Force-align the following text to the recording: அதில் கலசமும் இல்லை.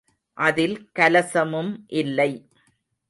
அதில் 0.37 0.75
கலசமும் 0.99 1.71
இல்லை. 1.87 2.31